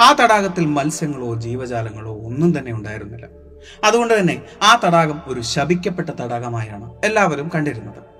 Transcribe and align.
ആ 0.00 0.16
തടാകത്തിൽ 0.20 0.66
മത്സ്യങ്ങളോ 0.66 1.34
ജീവജാലങ്ങളോ 1.34 2.20
ഒന്നും 2.24 2.58
തന്നെ 2.58 2.72
ഉണ്ടായിരുന്നില്ല. 2.72 3.26
അതുകൊണ്ട് 3.84 4.20
തന്നെ 4.20 4.42
ആ 4.62 4.80
തടാകം 4.84 5.22
ഒരു 5.26 5.40
ശപിക്കപ്പെട്ട 5.40 6.08
തടാകമായാണ് 6.08 6.94
എല്ലാവരും 7.04 7.50
കണ്ടിരുന്നത്. 7.54 8.12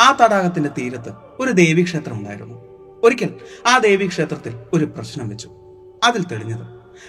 ആ 0.00 0.16
തടാകത്തിന്റെ 0.20 0.70
തീരത്ത് 0.78 1.08
ഒരു 1.40 1.50
ദേവീക്ഷേത്രം 1.50 2.14
ഉണ്ടായിരുന്നു. 2.14 2.54
ഒരിക്കൽ 3.02 3.34
ആ 3.66 3.78
ദേവീക്ഷേത്രത്തിൽ 3.78 4.54
ഒരു 4.72 4.84
പ്രശ്നം 4.84 5.28
വെച്ചു. 5.28 5.48
അതിൽ 6.04 6.24
തെളിഞ്ഞത് 6.24 6.66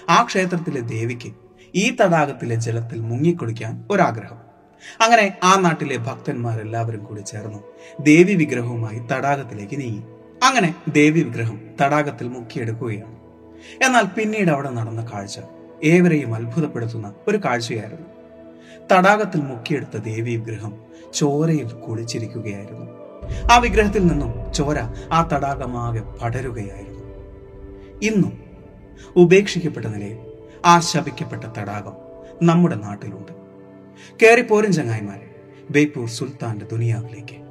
ആ 0.09 0.23
ക്ഷേത്രത്തിലെ 0.23 0.82
ദേവിക്ക് 0.82 1.32
ഈ 1.76 1.95
തടാകത്തിലെ 2.02 2.55
ജലത്തിൽ 2.55 2.99
മുങ്ങിക്കുളിക്കാൻ 2.99 3.85
ഒരാഗ്രഹം. 3.91 4.38
അങ്ങനെ 5.02 5.38
ആ 5.43 5.59
നാട്ടിലെ 5.59 5.98
ഭക്തന്മാരെല്ലാവരും 5.98 7.04
കൂടി 7.04 7.21
ചേർന്നു 7.21 7.59
ദേവി 7.99 8.34
വിഗ്രഹവുമായി 8.34 8.99
തടാകത്തിലേക്ക് 8.99 9.79
നീങ്ങി. 9.79 10.04
അങ്ങനെ 10.43 10.76
ദേവി 10.90 11.21
വിഗ്രഹം 11.21 11.62
തടാകത്തിൽ 11.82 12.27
മുക്കിയെടുക്കുകയാണ്. 12.27 13.24
എന്നാൽ 13.86 14.05
പിന്നീട് 14.05 14.52
അവിടെ 14.52 14.70
നടന്ന 14.70 15.08
കാഴ്ച 15.14 15.40
ഏവരെയും 15.84 16.36
അത്ഭുതപ്പെടുത്തുന്ന 16.36 17.13
ഒരു 17.27 17.38
കാഴ്ചയായിരുന്നു. 17.38 18.07
തടാകത്തിൽ 18.91 19.41
മുക്കിയെടുത്ത 19.41 19.98
ദേവി 19.98 20.35
വിഗ്രഹം 20.35 20.74
ചോരയിൽ 21.13 21.68
കുളിച്ചിരിക്കുകയായിരുന്നു. 21.68 22.85
ആ 23.54 23.57
വിഗ്രഹത്തിൽ 23.57 24.07
നിന്നും 24.07 24.54
ചോര 24.54 24.77
ആ 25.12 25.29
തടാകമാകെ 25.34 25.99
പടരുകയായിരുന്നു. 25.99 27.04
ഇന്നും 28.02 28.44
ഉപേക്ഷിക്കപ്പെട്ട 29.16 29.85
നിലയിൽ 29.85 30.18
ആ 30.66 30.79
ശപിക്കപ്പെട്ട 30.79 31.44
തടാകം 31.44 31.94
നമ്മുടെ 32.44 32.76
നാട്ടിലുണ്ട്. 32.76 33.32
കയറിപ്പോരും 34.24 34.74
ചങ്ങായിമാരെ 34.74 35.35
ബേപ്പൂർ 35.70 36.07
സുൽത്താന്റെ 36.07 36.66
ദുനിയാവിലേക്ക്. 36.72 37.45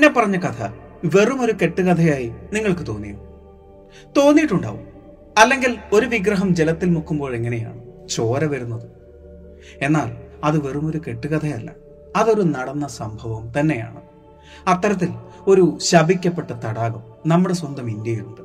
മുന്നേ 0.00 0.20
പറഞ്ഞ 0.20 0.36
കഥ 0.36 0.62
വെറും 1.04 1.40
ഒരു 1.42 1.52
കെട്ടുകഥയായി 1.62 2.32
നിങ്ങൾക്ക് 2.52 2.86
തോന്നിയോ? 2.86 3.16
തോന്നിയിട്ടുണ്ടാവും. 4.16 4.86
അല്ലെങ്കിൽ 5.38 5.78
ഒരു 5.92 6.06
വിഗ്രഹം 6.06 6.54
ജലത്തിൽ 6.54 6.90
മുക്കുമ്പോൾ 6.90 7.34
എങ്ങനെയാണ് 7.34 8.08
ചോര 8.08 8.44
വരുന്നത്? 8.44 8.88
എന്നാൽ 9.82 10.16
അത് 10.44 10.58
വെറും 10.66 10.86
ഒരു 10.86 11.00
കെട്ടുകഥയല്ല. 11.08 11.72
അതൊരു 12.16 12.42
നടന്ന 12.42 12.88
സംഭവം 12.88 13.52
തന്നെയാണ്. 13.60 14.00
അത്തരത്തിൽ 14.68 15.08
ഒരു 15.46 15.78
ശപിക്കപ്പെട്ട 15.82 16.50
തടാകം 16.50 17.02
നമ്മുടെ 17.26 17.54
സ്വന്തം 17.54 17.90
ഇന്ത്യയിലുണ്ട്. 17.90 18.40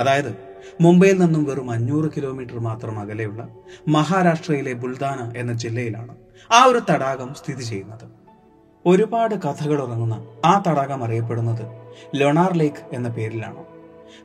അതായത് 0.00 0.36
മുംബൈയിൽ 0.80 1.18
നിന്നും 1.18 1.44
വെറും 1.44 1.70
അഞ്ഞൂറ് 1.70 2.10
കിലോമീറ്റർ 2.16 2.58
മാത്രം 2.58 2.98
അകലെയുള്ള 2.98 3.48
മഹാരാഷ്ട്രയിലെ 3.88 4.72
ബുൾദാന 4.72 5.32
എന്ന 5.36 5.52
ജില്ലയിലാണ് 5.52 6.16
ആ 6.52 6.64
ഒരു 6.64 6.80
തടാകം 6.90 7.34
സ്ഥിതി 7.34 7.62
ചെയ്യുന്നത്. 7.62 8.23
ഒരുപാട് 8.86 9.34
കഥകൾ 9.34 9.82
ഉറങ്ങുന്ന 9.82 10.26
ആ 10.44 10.62
തടാകം 10.66 11.04
അറിയപ്പെടുന്നത് 11.04 11.62
ലൊണാർ 12.14 12.56
ലേക്ക് 12.56 12.76
എന്ന 12.92 13.08
പേരിലാണ്. 13.08 13.64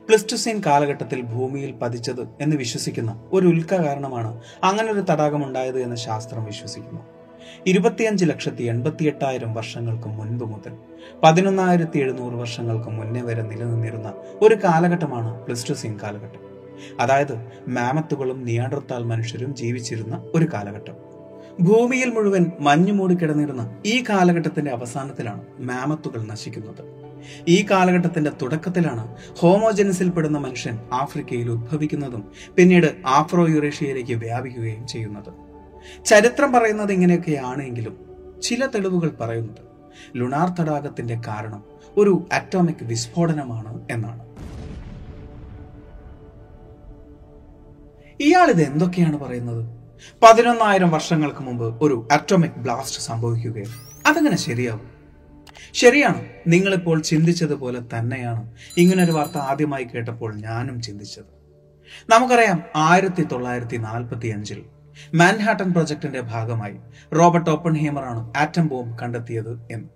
പ്ലിസ്റ്റോസീൻ 0.06 0.62
കാലഘട്ടത്തിൽ 0.66 1.22
ഭൂമിയിൽ 1.22 1.72
പതിച്ചത് 1.72 2.28
എന്ന് 2.40 2.56
വിശ്വസിക്കുന്ന 2.56 3.28
ഒരു 3.32 3.46
ഉൽക്ക 3.46 3.74
കാരണമാണ് 3.74 4.42
അങ്ങനെ 4.64 4.92
ഒരു 4.92 5.00
തടാകം 5.00 5.44
ഉണ്ടായത് 5.44 5.80
എന്ന് 5.80 5.96
ശാസ്ത്രം 5.96 6.44
വിശ്വസിക്കുന്നു. 6.44 7.00
ഇരുപത്തിയഞ്ച് 7.66 8.24
ലക്ഷത്തി 8.24 8.62
എൺപത്തി 8.62 9.04
എട്ടായിരം 9.04 9.54
വർഷങ്ങൾക്ക് 9.54 10.08
മുൻപ് 10.08 10.44
മുതൽ 10.44 10.72
പതിനൊന്നായിരത്തി 11.22 11.98
എഴുന്നൂറ് 11.98 12.34
വർഷങ്ങൾക്ക് 12.34 12.88
മുന്നേ 12.88 13.20
വരെ 13.20 13.42
നിലനിന്നിരുന്ന 13.42 14.14
ഒരു 14.42 14.54
കാലഘട്ടമാണ് 14.54 15.44
പ്ലിസ്റ്റോസീൻ 15.44 15.98
കാലഘട്ടം. 16.02 16.40
അതായത് 17.00 17.52
മാമത്തുകളും 17.68 18.44
നിയാണ്ടർത്താൽ 18.44 19.04
മനുഷ്യരും 19.04 19.54
ജീവിച്ചിരുന്ന 19.54 20.30
ഒരു 20.34 20.46
കാലഘട്ടം. 20.52 21.09
ഭൂമിയിൽ 21.60 22.10
മുഴുവൻ 22.10 22.50
മഞ്ഞു 22.60 22.92
മൂടി 22.92 23.14
കിടന്നിരുന്ന 23.14 23.82
ഈ 23.86 24.04
കാലഘട്ടത്തിന്റെ 24.08 24.70
അവസാനത്തിലാണ് 24.70 25.44
മാമത്തുകൾ 25.60 26.22
നശിക്കുന്നത്. 26.22 27.00
ഈ 27.48 27.66
കാലഘട്ടത്തിന്റെ 27.70 28.30
തുടക്കത്തിലാണ് 28.42 29.16
ഹോമോജനസിൽ 29.36 30.10
പെടുന്ന 30.10 30.38
മനുഷ്യൻ 30.38 30.78
ആഫ്രിക്കയിൽ 30.92 31.50
ഉദ്ഭവിക്കുന്നതും 31.50 32.32
പിന്നീട് 32.56 32.96
ആഫ്രോ 33.06 33.48
യുറേഷ്യയിലേക്ക് 33.48 34.14
വ്യാപിക്കുകയും 34.14 34.86
ചെയ്യുന്നത്. 34.86 35.32
ചരിത്രം 36.04 36.52
പറയുന്നത് 36.52 36.92
ഇങ്ങനെയൊക്കെയാണ് 36.92 37.62
എങ്കിലും 37.62 37.98
ചില 38.42 38.66
തെളിവുകൾ 38.66 39.10
പറയുന്നത്. 39.20 39.70
ലുണാർ 40.16 40.48
തടാകത്തിന്റെ 40.60 41.20
കാരണം 41.28 41.64
ഒരു 41.96 42.26
അറ്റോമിക് 42.32 42.84
വിസ്ഫോടനമാണ് 42.84 43.86
എന്നാണ്. 43.90 44.30
ഇയാൾ 48.22 48.50
ഇത് 48.50 48.62
എന്തൊക്കെയാണ് 48.62 49.18
പറയുന്നത്? 49.18 49.79
പതിനൊന്നായിരം 50.22 50.90
വർഷങ്ങൾക്ക് 50.90 51.40
മുമ്പ് 51.40 51.84
ഒരു 51.84 52.08
അറ്റോമിക് 52.12 52.58
ബ്ലാസ്റ്റ് 52.58 53.00
സംഭവിക്കുകയും 53.00 53.72
അതെങ്ങനെ 54.06 54.36
ശരിയാവും. 54.36 54.90
ശരിയാണ് 55.72 56.24
നിങ്ങളിപ്പോൾ 56.46 57.02
ചിന്തിച്ചതുപോലെ 57.02 57.80
തന്നെയാണ്. 57.80 58.52
ഇങ്ങനൊരു 58.76 59.12
വാർത്ത 59.12 59.38
ആദ്യമായി 59.38 59.84
കേട്ടപ്പോൾ 59.84 60.34
ഞാനും 60.34 60.82
ചിന്തിച്ചത്. 60.82 61.40
നമുക്കറിയാം 62.10 62.62
ആയിരത്തി 62.76 63.22
തൊള്ളായിരത്തി 63.22 63.76
നാൽപ്പത്തി 63.76 64.28
അഞ്ചിൽ 64.28 64.64
മാൻഹാട്ടൻ 65.14 65.72
പ്രൊജക്ടിന്റെ 65.72 66.20
ഭാഗമായി 66.20 66.76
റോബർട്ട് 67.14 67.50
ഓപ്പൺ 67.50 67.76
ഹീമറാണ് 67.76 68.32
ആറ്റം 68.36 68.66
ബോംബ് 68.66 68.98
കണ്ടെത്തിയത് 68.98 69.66
എന്ന്. 69.70 69.88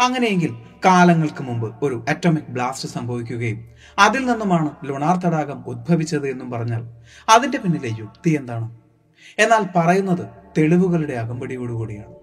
അങ്ങനെയെങ്കിൽ 0.00 0.54
കാലങ്ങൾക്ക് 0.84 1.42
മുമ്പ് 1.42 1.84
ഒരു 1.84 2.04
അറ്റോമിക് 2.08 2.48
ബ്ലാസ്റ്റ് 2.48 2.88
സംഭവിക്കുകയും 2.88 3.68
അതിൽ 3.98 4.26
നിന്നുമാണ് 4.26 4.70
ലുണാർ 4.84 5.16
തടാകം 5.16 5.66
ഉദ്ഭവിച്ചത് 5.66 6.28
എന്നും 6.28 6.50
പറഞ്ഞാൽ 6.50 6.82
അതിന്റെ 7.28 7.58
പിന്നിലെ 7.58 7.88
യുക്തി 7.98 8.30
എന്താണ്? 8.30 8.85
എന്നാൽ 9.38 9.66
പറയുന്നത് 9.76 10.26
തെളിവുകളുടെ 10.58 11.14
അകമ്പടിയോടുകൂടിയാണ് 11.14 12.14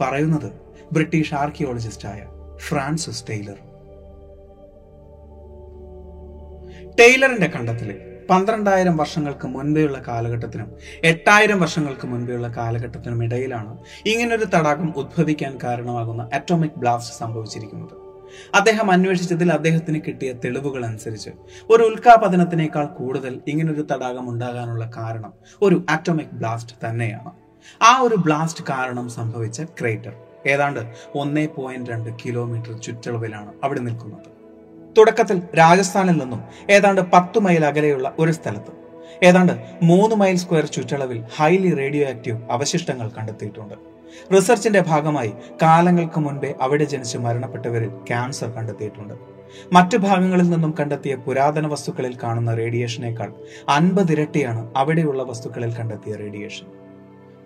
പറയുന്നത് 0.00 0.52
ബ്രിട്ടീഷ് 0.92 1.34
ആർക്കിയോളജിസ്റ്റായ 1.34 2.26
ഫ്രാൻസിസ് 2.68 3.24
ടെയ്ലർ. 3.30 3.58
ടെയ്ലറിന്റെ 7.00 7.46
കണ്ടെത്തലിൽ 7.46 8.24
പന്ത്രണ്ടായിരം 8.30 8.96
വർഷങ്ങൾക്ക് 8.96 9.46
മുൻപെയുള്ള 9.48 10.02
കാലഘട്ടത്തിനും 10.08 10.76
എട്ടായിരം 11.04 11.60
വർഷങ്ങൾക്ക് 11.60 12.06
മുൻപെയുള്ള 12.06 12.48
കാലഘട്ടത്തിനും 12.48 13.24
ഇടയിലാണ് 13.24 13.78
ഇങ്ങനൊരു 14.06 14.44
തടാകം 14.44 14.94
ഉദ്ഭവിക്കാൻ 14.96 15.58
കാരണമാകുന്ന 15.62 16.28
അറ്റോമിക് 16.32 16.78
ബ്ലാസ്റ്റ് 16.78 17.14
സംഭവിച്ചിരിക്കുന്നത്. 17.14 18.07
അദ്ദേഹം 18.54 18.90
അന്വേഷിച്ചതിൽ 18.90 19.52
അദ്ദേഹത്തിന് 19.52 20.00
കിട്ടിയ 20.06 20.32
തെളിവുകൾ 20.44 20.84
അനുസരിച്ച് 20.84 21.30
ഒരു 21.70 21.82
ഉൽക്കാപതനത്തിനേക്കാൾ 21.82 22.86
കൂടുതൽ 22.86 23.40
ഇങ്ങനൊരു 23.46 23.86
തടാകം 23.92 24.30
ഉണ്ടാകാനുള്ള 24.30 24.90
കാരണം 24.96 25.32
ഒരു 25.62 25.84
ആറ്റോമിക് 25.90 26.32
ബ്ലാസ്റ്റ് 26.32 26.88
തന്നെയാണ്. 26.88 27.30
ആ 27.82 28.00
ഒരു 28.00 28.14
ബ്ലാസ്റ്റ് 28.14 28.64
കാരണം 28.70 29.08
സംഭവിച്ച 29.08 29.62
ക്രേറ്റർ 29.62 30.12
ഏതാണ്ട് 30.46 30.80
ഒന്നേ 31.14 31.46
പോയിന്റ് 31.46 31.90
രണ്ട് 31.90 32.10
കിലോമീറ്റർ 32.24 32.80
ചുറ്റളവിലാണ് 32.80 33.52
അവിടെ 33.64 33.80
നിൽക്കുന്നത്. 33.80 34.28
തുടക്കത്തിൽ 34.98 35.42
രാജസ്ഥാനിൽ 35.58 36.18
നിന്നും 36.18 36.42
ഏതാണ്ട് 36.70 37.00
പത്ത് 37.00 37.38
മൈൽ 37.38 37.64
അകലെയുള്ള 37.64 38.14
ഒരു 38.18 38.32
സ്ഥലത്ത് 38.32 38.72
ഏതാണ്ട് 39.22 39.52
മൂന്ന് 39.82 40.16
മൈൽ 40.16 40.36
സ്ക്വയർ 40.36 40.66
ചുറ്റളവിൽ 40.66 41.24
ഹൈലി 41.36 41.74
റേഡിയോ 41.74 42.08
ആക്റ്റീവ് 42.08 42.38
അവശിഷ്ടങ്ങൾ 42.50 43.08
കണ്ടെത്തിയിട്ടുണ്ട്. 43.10 43.97
റിസർച്ചിന്റെ 44.36 44.80
ഭാഗമായി 44.80 45.32
കാലങ്ങൾക്ക് 45.62 46.20
മുൻപേ 46.20 46.54
അവിടെ 46.60 46.84
ജനിച്ച് 46.84 47.18
മരണപ്പെട്ടവരിൽ 47.18 47.88
ക്യാൻസർ 47.88 48.50
കണ്ടെത്തിയിട്ടുണ്ട്. 48.50 49.14
മറ്റു 49.72 49.96
ഭാഗങ്ങളിൽ 49.96 50.50
നിന്നും 50.50 50.74
കണ്ടെത്തിയ 50.80 51.14
പുരാതന 51.16 51.66
വസ്തുക്കളിൽ 51.66 52.18
കാണുന്ന 52.22 52.54
റേഡിയേഷനേക്കാൾ 52.54 53.32
അൻപത് 53.68 54.12
ഇരട്ടിയാണ് 54.12 54.72
അവിടെയുള്ള 54.76 55.22
വസ്തുക്കളിൽ 55.22 55.74
കണ്ടെത്തിയ 55.74 56.14
റേഡിയേഷൻ. 56.14 56.66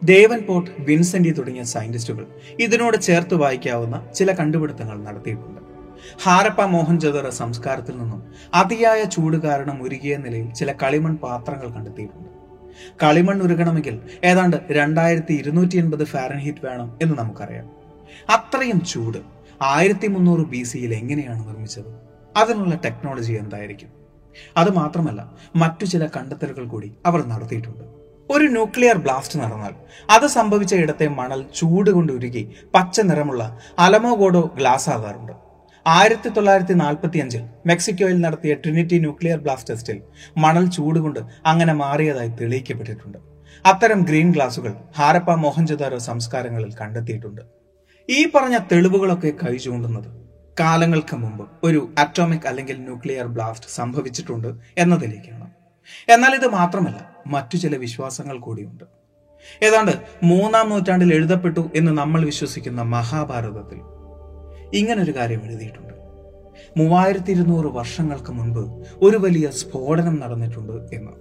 ദേവൻ 0.03 0.41
പോർട്ട് 0.47 0.71
വിൻസെന്റി 0.79 1.31
തുടങ്ങിയ 1.31 1.63
സയന്റിസ്റ്റുകൾ 1.63 2.27
ഇതിനോട് 2.61 2.97
ചേർത്ത് 2.97 3.35
വായിക്കാവുന്ന 3.35 4.09
ചില 4.15 4.33
കണ്ടുപിടുത്തങ്ങൾ 4.33 4.97
നടത്തിയിട്ടുണ്ട്. 5.03 5.61
ഹാരപ്പ 6.25 6.63
മോഹൻജോദാരോ 6.63 7.31
സംസ്കാരത്തിൽ 7.31 7.97
നിന്നും 7.99 8.23
അതിയായ 8.55 9.05
ചൂട് 9.05 9.37
കാരണം 9.37 9.83
ഉരുകിയ 9.83 10.17
നിലയിൽ 10.17 10.51
ചില 10.51 10.73
കളിമൺ 10.83 11.17
പാത്രങ്ങൾ 11.17 11.69
കണ്ടെത്തിയിട്ടുണ്ട്. 11.71 12.32
കളിമൺ 13.03 13.43
ഉരുകണമെങ്കിൽ 13.43 14.01
ഏതാണ്ട് 14.25 14.57
രണ്ടായിരത്തി 14.71 15.33
ഇരുന്നൂറ്റി 15.33 15.77
എൺപത് 15.77 16.05
ഫാരൻഹീറ്റ് 16.05 16.67
വേണം 16.67 16.99
എന്ന് 17.03 17.19
നമുക്കറിയാം. 17.19 17.71
അത്രയും 18.31 18.85
ചൂട് 18.85 19.19
ആയിരത്തി 19.63 20.07
മുന്നൂറ് 20.07 20.41
ബി 20.41 20.63
സിയിൽ 20.63 20.95
എങ്ങനെയാണ് 20.95 21.49
നിർമ്മിച്ചത്? 21.49 22.13
അതിനുള്ള 22.37 22.75
ടെക്നോളജി 22.85 23.33
എന്തായിരിക്കും? 23.33 23.89
അത് 24.57 24.71
മാത്രമല്ല 24.71 25.31
മറ്റു 25.57 25.85
ചില 25.85 26.07
കണ്ടെത്തലുകൾ 26.07 26.67
കൂടി 26.67 26.93
അവർ 27.07 27.27
നടത്തിയിട്ടുണ്ട്. 27.27 27.85
ഒരു 28.31 28.45
ന്യൂക്ലിയർ 28.45 28.99
ബ്ലാസ്റ്റ് 28.99 29.39
നടന്നാൽ 29.39 29.75
അത് 30.11 30.27
സംഭവിച്ച 30.27 30.75
ഇടത്തെ 30.75 31.07
മണൽ 31.07 31.47
ചൂട് 31.55 31.91
കൊണ്ട് 31.91 32.13
ഉരുകി 32.13 32.51
പച്ച 32.75 33.01
നിറമുള്ള 33.01 33.59
അലമോഗോഡോ 33.79 34.51
ഗ്ലാസ് 34.57 34.91
ആകാറുണ്ട്. 34.91 35.52
ആയിരത്തി 35.87 36.29
തൊള്ളായിരത്തി 36.29 36.73
നാൽപ്പത്തി 36.73 37.19
അഞ്ചിൽ 37.19 37.45
മെക്സിക്കോയിൽ 37.67 38.21
നടത്തിയ 38.21 38.55
ട്രിനിറ്റി 38.55 38.97
ന്യൂക്ലിയർ 38.99 39.39
ബ്ലാസ്റ്റ് 39.39 39.71
ടെസ്റ്റിൽ 39.71 40.03
മണൽ 40.37 40.67
ചൂടുകൊണ്ട് 40.67 41.21
അങ്ങനെ 41.47 41.73
മാറിയതായി 41.73 42.29
തെളിയിക്കപ്പെട്ടിട്ടുണ്ട്. 42.41 43.19
അത്തരം 43.67 44.03
ഗ്രീൻ 44.03 44.33
ഗ്ലാസുകൾ 44.33 44.73
ഹാരപ്പ 44.99 45.35
മോഹൻജദാരോ 45.35 45.99
സംസ്കാരങ്ങളിൽ 45.99 46.75
കണ്ടെത്തിയിട്ടുണ്ട്. 46.81 47.41
ഈ 48.09 48.31
പറഞ്ഞ 48.35 48.59
തെളിവുകളൊക്കെ 48.73 49.33
കൈ 49.43 49.57
ചൂണ്ടുന്നത് 49.57 50.11
കാലങ്ങൾക്ക് 50.61 51.17
മുമ്പ് 51.17 51.45
ഒരു 51.67 51.81
അറ്റോമിക് 51.99 52.47
അല്ലെങ്കിൽ 52.51 52.77
ന്യൂക്ലിയർ 52.79 53.27
ബ്ലാസ്റ്റ് 53.27 53.71
സംഭവിച്ചിട്ടുണ്ട് 53.79 54.49
എന്നതിലേക്കാണ് 54.79 55.49
എന്നാൽ 56.09 56.35
ഇത് 56.35 56.47
മാത്രമല്ല 56.47 57.01
മറ്റു 57.27 57.57
ചില 57.57 57.77
വിശ്വാസങ്ങൾ 57.77 58.39
കൂടിയുണ്ട്. 58.39 58.85
ഏതാണ്ട് 59.63 59.93
മൂന്നാം 60.23 60.69
നൂറ്റാണ്ടിൽ 60.69 61.15
എഴുതപ്പെട്ടു 61.15 61.71
എന്ന് 61.75 61.93
നമ്മൾ 61.93 62.21
വിശ്വസിക്കുന്ന 62.25 62.83
മഹാഭാരതത്തിൽ 62.83 63.81
ഇങ്ങനൊരു 64.75 65.17
കാര്യം 65.17 65.41
എഴുതിയിട്ടുണ്ട്. 65.45 65.95
മൂവായിരത്തി 66.77 67.31
ഇരുന്നൂറ് 67.31 67.67
വർഷങ്ങൾക്ക് 67.67 68.33
മുൻപ് 68.33 68.87
ഒരു 69.03 69.17
വലിയ 69.17 69.51
സ്ഫോടനം 69.51 70.21
നടന്നിട്ടുണ്ട് 70.21 70.73
എന്ന്. 70.73 71.13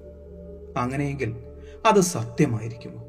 അങ്ങനെയെങ്കിൽ 0.80 1.36
അത് 1.92 2.02
സത്യമായിരിക്കുമോ? 2.02 3.08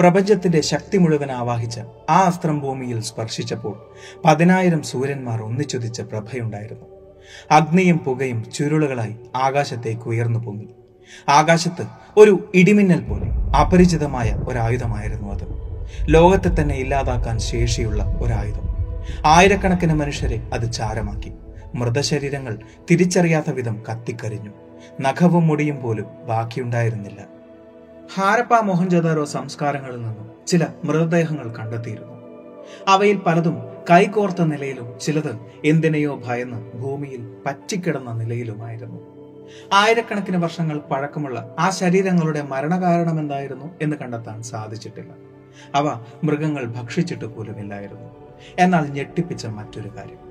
പ്രപഞ്ചത്തിന്റെ 0.00 0.60
ശക്തി 0.60 0.98
മുഴുവൻ 0.98 1.32
ആവാഹിച്ച 1.32 1.80
ആ 2.10 2.20
അസ്ത്രം 2.20 2.60
ഭൂമിയിൽ 2.60 3.00
സ്പർശിച്ചപ്പോൾ 3.00 3.82
പതിനായിരം 4.24 4.82
സൂര്യന്മാർ 4.82 5.42
ഒന്നിച്ചുദിച്ച 5.42 6.00
പ്രഭയുണ്ടായിരുന്നു. 6.00 6.86
അഗ്നിയും 7.50 7.98
പുകയും 7.98 8.44
ചുരുളുകളായി 8.54 9.16
ആകാശത്തേക്ക് 9.36 10.02
ഉയർന്നു 10.02 10.38
പൊങ്ങി. 10.38 10.68
ആകാശത്ത് 11.28 11.86
ഒരു 12.16 12.50
ഇടിമിന്നൽ 12.54 13.04
പോലെ 13.04 13.30
അപരിചിതമായ 13.56 14.30
ഒരായുധമായിരുന്നു 14.48 15.32
അത്. 15.32 15.46
ലോകത്തെ 16.08 16.62
തന്നെ 16.62 16.74
ഇല്ലാതാക്കാൻ 16.74 17.38
ശേഷിയുള്ള 17.38 18.04
ഒരായുധം. 18.04 18.69
ആയിരക്കണക്കിന് 19.26 19.94
മനുഷ്യരെ 19.94 20.50
അത് 20.52 20.72
ചാരമാക്കി. 20.72 21.32
മൃതശരീരങ്ങൾ 21.74 22.58
തിരിച്ചറിയാത്ത 22.90 23.50
വിധം 23.50 23.82
കത്തിക്കരിഞ്ഞു. 23.90 24.50
നഖവും 25.00 25.46
മുടിയും 25.46 25.82
പോലും 25.82 26.06
ബാക്കിയുണ്ടായിരുന്നില്ല. 26.28 27.40
ഹാരപ്പ 28.14 28.54
മോഹൻജദാരോ 28.54 29.24
സംസ്കാരങ്ങളിൽ 29.24 29.96
നിന്നും 29.96 30.30
ചില 30.46 30.66
മൃതദേഹങ്ങൾ 30.84 31.54
കണ്ടെത്തിയിരുന്നു. 31.54 32.20
അവയിൽ 32.88 33.16
പലതും 33.16 33.56
കൈകോർത്ത 33.90 34.42
നിലയിലും 34.42 34.98
ചിലത് 35.00 35.40
എന്തിനെയോ 35.64 36.22
ഭയന്ന് 36.26 36.72
ഭൂമിയിൽ 36.72 37.34
പറ്റിക്കിടന്ന 37.46 38.12
നിലയിലുമായിരുന്നു. 38.12 39.00
ആയിരക്കണക്കിന് 39.72 40.36
വർഷങ്ങൾ 40.36 40.78
പഴക്കമുള്ള 40.78 41.56
ആ 41.58 41.70
ശരീരങ്ങളുടെ 41.70 42.42
മരണകാരണം 42.42 43.20
എന്തായിരുന്നു 43.20 43.70
എന്ന് 43.82 43.96
കണ്ടെത്താൻ 43.96 44.42
സാധിച്ചിട്ടില്ല. 44.42 45.12
അവ 45.74 46.04
മൃഗങ്ങൾ 46.24 46.64
ഭക്ഷിച്ചിട്ട് 46.64 47.24
പോലുമില്ലായിരുന്നു. 47.24 48.19
എന്നാൽ 48.58 48.92
ഞെട്ടിപ്പിച്ച 48.92 49.46
മറ്റൊരു 49.46 49.88
കാര്യം. 49.88 50.30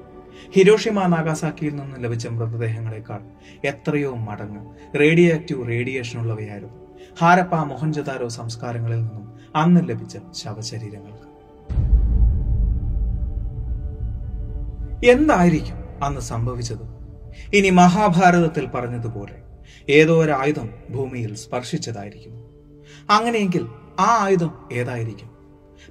ഹിരോഷിമ 0.52 1.06
നാഗാസാക്കിയിൽ 1.06 1.76
നിന്ന് 1.76 2.04
ലഭിച്ച 2.04 2.28
മൃതദേഹങ്ങളെക്കാൾ 2.28 3.20
എത്രയോ 3.68 4.16
മടങ്ങ് 4.16 4.76
റേഡിയോ 5.00 5.36
ആക്റ്റീവ് 5.36 5.68
റേഡിയേഷൻ 5.68 6.20
ഉള്ളവയായിരുന്നു 6.20 6.74
ഹാരപ്പ 7.20 7.56
മോഹൻജദാരോ 7.56 8.28
സംസ്കാരങ്ങളിൽ 8.28 8.96
നിന്നും 8.96 9.40
അന്ന് 9.56 9.90
ലഭിച്ച 9.90 10.18
ശവശരീരങ്ങൾക്ക്. 10.32 11.30
എന്തായിരിക്കും 15.06 16.04
അന്ന് 16.04 16.22
സംഭവിച്ചത്? 16.22 17.00
ഇനി 17.54 17.70
മഹാഭാരതത്തിൽ 17.70 18.68
പറഞ്ഞതുപോലെ 18.68 19.36
ഏതോ 19.90 20.24
ഒരു 20.24 20.32
ആയുധം 20.32 20.70
ഭൂമിയിൽ 20.90 21.36
സ്പർശിച്ചതായിരിക്കും. 21.36 22.34
അങ്ങനെയെങ്കിൽ 23.10 23.68
ആ 24.00 24.26
ആയുധം 24.26 24.70
ഏതായിരിക്കും? 24.74 25.38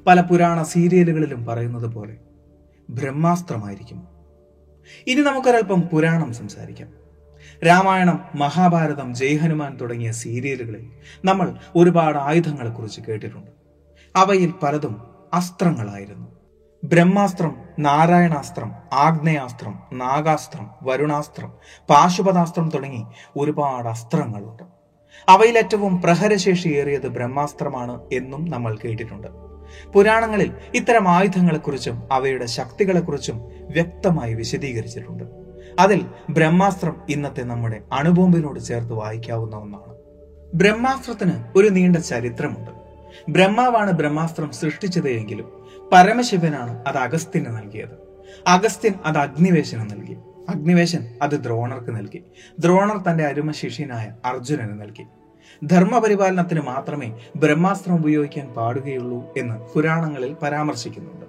പല 0.06 0.20
പുരാണ 0.20 0.62
സീരിയലുകളിലും 0.62 1.44
പറയുന്നത് 1.44 1.86
പോലെ 1.86 2.16
ബ്രഹ്മാസ്ത്രമായിരിക്കും. 2.90 4.08
ഇനി 5.06 5.20
നമുക്കൊരൽപ്പം 5.20 5.80
പുരാണം 5.80 6.34
സംസാരിക്കാം. 6.34 6.88
രാമായണം 7.66 8.24
മഹാഭാരതം 8.34 9.14
ജയഹനുമാൻ 9.14 9.76
തുടങ്ങിയ 9.76 10.12
സീരിയലുകളിൽ 10.12 10.90
നമ്മൾ 11.24 11.56
ഒരുപാട് 11.76 12.18
ആയുധങ്ങളെ 12.18 12.70
കുറിച്ച് 12.70 13.00
കേട്ടിട്ടുണ്ട്. 13.08 13.50
അവയിൽ 14.16 14.54
പലതും 14.62 15.02
അസ്ത്രങ്ങളായിരുന്നു. 15.34 16.28
ബ്രഹ്മാസ്ത്രം 16.84 17.56
നാരായണാസ്ത്രം 17.78 18.72
ആഗ്നേയാസ്ത്രം 18.92 19.78
നാഗാസ്ത്രം 19.92 20.70
വരുണാസ്ത്രം 20.82 21.52
പാശുപതാസ്ത്രം 21.90 22.68
തുടങ്ങി 22.68 23.04
ഒരുപാട് 23.36 23.88
അസ്ത്രങ്ങളുണ്ട്. 23.88 24.62
അവയിൽ 25.28 25.58
ഏറ്റവും 25.58 26.02
പ്രഹരശേഷിയേറിയത് 26.02 27.08
ബ്രഹ്മാസ്ത്രമാണ് 27.08 28.00
എന്നും 28.12 28.50
നമ്മൾ 28.50 28.78
കേട്ടിട്ടുണ്ട്. 28.84 29.47
പുരാണങ്ങളിൽ 29.94 30.52
ഇത്തരം 30.74 31.08
ആയുധങ്ങളെക്കുറിച്ചും 31.08 32.12
അവയുടെ 32.12 32.46
ശക്തികളെക്കുറിച്ചും 32.46 33.48
വ്യക്തമായി 33.70 34.34
വിശദീകരിച്ചിട്ടുണ്ട്. 34.34 35.24
അതിൽ 35.78 36.06
ബ്രഹ്മാസ്ത്രം 36.30 36.96
ഇന്നത്തെ 37.08 37.42
നമ്മുടെ 37.42 37.82
അണുബോംബിനോട് 37.92 38.60
ചേർത്ത് 38.60 38.92
വായിക്കാവുന്ന 38.92 39.56
ഒന്നാണ്. 39.56 39.94
ബ്രഹ്മാസ്ത്രത്തിന് 40.54 41.44
ഒരു 41.56 41.68
നീണ്ട 41.68 41.96
ചരിത്രമുണ്ട്. 41.96 42.70
ബ്രഹ്മാവാണ് 43.28 43.90
ബ്രഹ്മാസ്ത്രം 43.90 44.50
സൃഷ്ടിച്ചത് 44.50 45.08
എങ്കിലും 45.08 45.66
പരമശിവനാണ് 45.92 46.84
അത് 46.86 46.96
അഗസ്ത്യന് 46.96 47.46
നൽകിയത്. 47.46 47.96
അഗസ്ത്യൻ 48.46 48.94
അത് 49.04 49.18
അഗ്നിവേശന് 49.18 49.80
നൽകി. 49.80 50.16
അഗ്നിവേശൻ 50.48 51.18
അത് 51.22 51.30
ദ്രോണർക്ക് 51.30 51.90
നൽകി. 51.96 52.24
ദ്രോണർ 52.58 53.10
തന്റെ 53.10 53.24
അരുമ 53.24 53.50
ശിഷ്യനായ 53.50 54.12
അർജുനന് 54.24 54.80
നൽകി. 54.80 55.06
ധർമ്മപരിപാലനത്തിന് 55.66 56.60
മാത്രമേ 56.60 57.12
ബ്രഹ്മാസ്ത്രം 57.36 57.94
ഉപയോഗിക്കാൻ 57.94 58.46
പാടുകയുള്ളൂ 58.46 59.32
എന്ന് 59.36 59.74
പുരാണങ്ങളിൽ 59.74 60.36
പരാമർശിക്കുന്നുണ്ട്. 60.42 61.28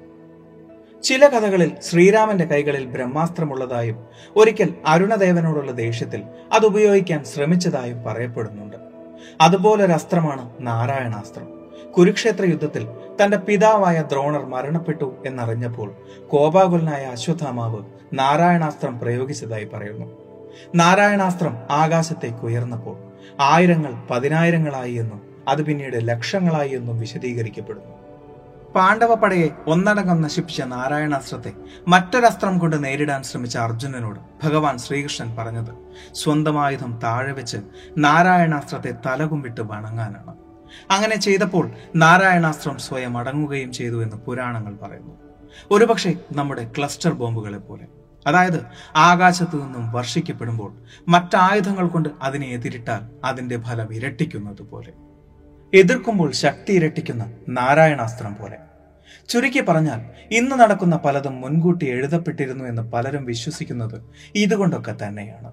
ചില 1.03 1.27
കഥകളിൽ 1.27 1.71
ശ്രീരാമന്റെ 1.81 2.45
കൈകളിൽ 2.45 2.85
ബ്രഹ്മാസ്ത്രമുള്ളതായും 2.85 4.05
ഒരിക്കൽ 4.35 4.73
അരുണദേവനോടുള്ള 4.85 5.71
ദേഷ്യത്തിൽ 5.71 6.23
അത് 6.53 6.65
ഉപയോഗിക്കാൻ 6.65 7.23
ശ്രമിച്ചതായും 7.23 8.03
പറയപ്പെടുന്നുണ്ട്. 8.03 8.77
അതുപോലൊരസ്ത്രമാണ് 9.41 10.49
നാരായണാസ്ത്രം. 10.59 11.59
കുരുക്ഷേത്ര 11.97 12.45
യുദ്ധത്തിൽ 12.45 12.87
തന്റെ 13.23 13.37
പിതാവായ 13.37 14.01
ദ്രോണർ 14.01 14.45
മരണപ്പെട്ടു 14.45 15.15
എന്നറിഞ്ഞപ്പോൾ 15.25 15.91
കോപാകുലനായ 16.27 17.05
അശ്വത്ഥാമാവ് 17.05 17.83
നാരായണാസ്ത്രം 18.13 18.99
പ്രയോഗിച്ചതായി 18.99 19.65
പറയുന്നു. 19.65 20.05
നാരായണാസ്ത്രം 20.75 21.57
ആകാശത്തേക്ക് 21.71 22.45
ഉയർന്നപ്പോൾ 22.45 23.08
ആയിരങ്ങൾ 23.39 23.93
പതിനായിരങ്ങളായി 24.09 24.93
എന്നും 24.93 25.21
അത് 25.47 25.65
പിന്നീട് 25.65 26.07
ലക്ഷങ്ങളായി 26.07 26.69
എന്നും 26.69 26.99
വിശദീകരിക്കപ്പെടുന്നു. 26.99 27.99
പാണ്ഡവ 28.75 29.13
പടയെ 29.13 29.49
ഒന്നടങ്കം 29.67 30.21
നശിപ്പിച്ച 30.21 30.61
നാരായണാസ്ത്രത്തെ 30.61 31.53
മറ്റൊരസ്ത്രം 31.87 32.57
കൊണ്ട് 32.57 32.83
നേരിടാൻ 32.83 33.23
ശ്രമിച്ച 33.23 33.57
അർജുനനോട് 33.57 34.19
ഭഗവാൻ 34.43 34.77
ശ്രീകൃഷ്ണൻ 34.77 35.35
പറഞ്ഞത് 35.35 35.73
സ്വന്തം 36.13 36.63
ആയുധം 36.63 36.99
താഴെ 37.03 37.31
വെച്ച് 37.31 37.57
നാരായണാസ്ത്രത്തെ 37.97 38.93
തലകുമ്പിട്ട് 39.05 39.61
വണങ്ങാനാണ്. 39.61 40.33
അങ്ങനെ 40.91 41.15
ചെയ്തപ്പോൾ 41.15 41.71
നാരായണാസ്ത്രം 41.95 42.77
സ്വയം 42.77 43.17
അടങ്ങുകയും 43.17 43.73
ചെയ്തു 43.73 44.03
എന്ന് 44.03 44.15
പുരാണങ്ങൾ 44.15 44.75
പറയുന്നു. 44.75 45.15
ഒരുപക്ഷെ 45.71 46.13
നമ്മുടെ 46.31 46.71
ക്ലസ്റ്റർ 46.77 47.13
ബോംബുകളെ 47.13 47.57
പോലെ 47.57 47.87
അതായത് 48.29 48.59
ആകാശത്തു 48.95 49.57
നിന്നും 49.57 49.91
വർഷിക്കപ്പെടുമ്പോൾ 49.91 50.71
മറ്റായുധങ്ങൾ 51.07 51.87
കൊണ്ട് 51.87 52.09
അതിനെ 52.21 52.47
എതിരിട്ടാൽ 52.47 53.03
അതിന്റെ 53.25 53.57
ഫലം 53.67 53.93
ഇരട്ടിക്കുന്നത് 53.93 54.63
പോലെ. 54.71 54.93
എതിർക്കുമ്പോൾ 55.73 56.31
ശക്തി 56.31 56.73
ഇരട്ടിക്കുന്ന 56.73 57.23
നാരായണാസ്ത്രം 57.49 58.35
പോലെ. 58.41 58.57
ചുരുക്കി 59.29 59.61
പറഞ്ഞാൽ 59.61 60.01
ഇന്ന് 60.31 60.55
നടക്കുന്ന 60.59 60.95
പലതും 61.05 61.41
മുൻകൂട്ടി 61.41 61.85
എഴുതപ്പെട്ടിരുന്നു 61.85 62.65
എന്ന് 62.65 62.83
പലരും 62.93 63.25
വിശ്വസിക്കുന്നത് 63.25 63.97
ഇതുകൊണ്ടൊക്കെ 64.35 64.95
തന്നെയാണ്. 65.03 65.51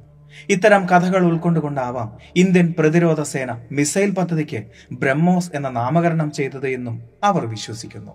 ഇത്തരം 0.49 0.83
കഥകൾ 0.87 1.23
ഉൾക്കൊണ്ടുകൊണ്ടാവാം 1.27 2.09
ഇന്ത്യൻ 2.37 2.75
പ്രതിരോധ 2.79 3.21
സേന 3.23 3.51
മിസൈൽ 3.73 4.11
പദ്ധതിക്ക് 4.11 4.61
ബ്രഹ്മോസ് 4.93 5.51
എന്ന 5.55 5.69
നാമകരണം 5.69 6.31
ചെയ്തത് 6.33 6.69
എന്നും 6.69 6.97
അവർ 7.25 7.47
വിശ്വസിക്കുന്നു. 7.47 8.15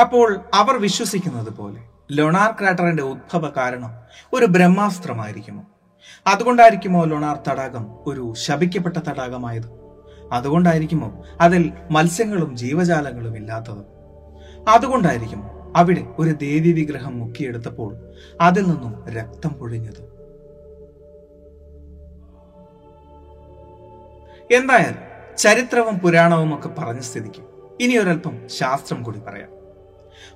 അപ്പോൾ 0.00 0.28
അവർ 0.54 0.76
വിശ്വസിക്കുന്നത് 0.80 1.52
പോലെ 1.52 1.82
ലൊണാർ 2.12 2.50
ക്രാറ്ററിന്റെ 2.60 3.02
ഉദ്ഭവ 3.02 3.48
കാരണം 3.48 3.94
ഒരു 4.32 4.46
ബ്രഹ്മാസ്ത്രമായിരിക്കുമോ? 4.46 5.66
അതുകൊണ്ടായിരിക്കുമോ 6.26 7.04
ലൊണാർ 7.04 7.38
തടാകം 7.48 7.98
ഒരു 8.06 8.34
ശപിക്കപ്പെട്ട 8.36 8.96
തടാകമായത്? 8.96 9.68
അതുകൊണ്ടായിരിക്കുമോ 10.32 11.24
അതിൽ 11.40 11.72
മത്സ്യങ്ങളും 11.90 12.56
ജീവജാലങ്ങളും 12.56 13.36
ഇല്ലാത്തത്? 13.36 13.84
അതുകൊണ്ടായിരിക്കുമോ 14.68 15.72
അവിടെ 15.76 16.06
ഒരു 16.18 16.30
ദേവി 16.30 16.72
വിഗ്രഹം 16.72 17.18
മുക്കിയെടുത്തപ്പോൾ 17.18 17.96
അതിൽ 18.40 18.62
നിന്നും 18.62 19.08
രക്തം 19.08 19.50
പൊഴിഞ്ഞത്. 19.50 20.16
എന്തായാലും 24.54 25.36
ചരിത്രവും 25.38 25.98
പുരാണവും 25.98 26.54
ഒക്കെ 26.54 26.68
പറഞ്ഞ 26.68 27.00
സ്ഥിതിക്ക് 27.00 27.42
ഇനി 27.80 27.96
ഒരൽപ്പം 27.96 28.48
ശാസ്ത്രം 28.48 29.02
കൂടി 29.02 29.18
പറയാം. 29.18 29.65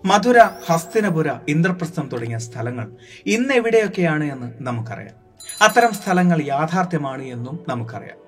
മധുര 0.05 0.49
ഹസ്തിനപുര 0.67 1.31
ഇന്ദ്രപ്രസ്ഥം 1.49 2.09
തുടങ്ങിയ 2.13 2.39
സ്ഥലങ്ങൾ 2.39 2.93
ഇന്ന് 3.27 3.55
എവിടെയൊക്കെയാണ് 3.55 4.25
എന്ന് 4.25 4.53
നമുക്കറിയാം. 4.61 5.15
അത്തരം 5.63 5.93
സ്ഥലങ്ങൾ 5.93 6.43
യാഥാർത്ഥ്യമാണ് 6.43 7.23
എന്നും 7.23 7.65
നമുക്കറിയാം. 7.69 8.21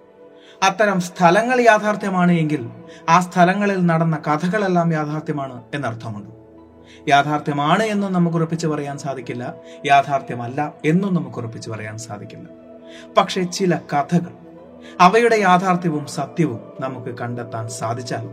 അത്തരം 0.62 1.00
സ്ഥലങ്ങൾ 1.00 1.60
യാഥാർത്ഥ്യമാണ് 1.60 2.32
എങ്കിൽ 2.32 2.70
ആ 3.08 3.20
സ്ഥലങ്ങളിൽ 3.20 3.86
നടന്ന 3.86 4.16
കഥകളെല്ലാം 4.16 4.92
യാഥാർത്ഥ്യമാണ് 4.92 5.62
എന്നർത്ഥമുണ്ട്. 5.74 6.30
യാഥാർത്ഥ്യമാണ് 7.10 7.82
എന്നും 7.82 8.12
നമുക്ക് 8.12 8.36
ഉറപ്പിച്ച് 8.36 8.66
പറയാൻ 8.66 8.98
സാധിക്കില്ല 8.98 9.54
യാഥാർത്ഥ്യമല്ല 9.86 10.74
എന്നും 10.84 11.14
നമുക്ക് 11.14 11.38
ഉറപ്പിച്ച് 11.38 11.70
പറയാൻ 11.70 11.98
സാധിക്കില്ല. 11.98 12.48
പക്ഷേ 13.18 13.42
ചില 13.42 13.76
കഥകൾ 13.76 14.41
അവയുടെ 15.00 15.36
യാഥാർത്ഥ്യവും 15.36 16.06
സത്യവും 16.06 16.60
നമുക്ക് 16.80 17.18
കണ്ടെത്താൻ 17.18 17.68
സാധിച്ചാൽ 17.68 18.26